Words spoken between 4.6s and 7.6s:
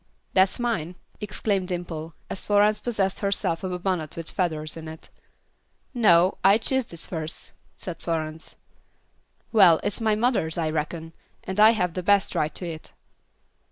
in it. "No, I chose this first,"